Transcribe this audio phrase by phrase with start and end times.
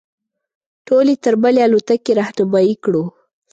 [0.87, 3.03] ټول یې تر بلې الوتکې رهنمایي کړو.